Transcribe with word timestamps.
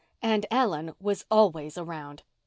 And 0.23 0.47
Ellen 0.49 0.95
was 0.99 1.25
always 1.29 1.77
around. 1.77 2.23